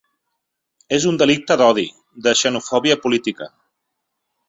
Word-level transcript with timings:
És 0.97 1.05
un 1.11 1.19
delicte 1.23 1.59
d’odi, 1.63 1.85
de 2.29 2.35
xenofòbia 2.43 3.01
política. 3.07 3.53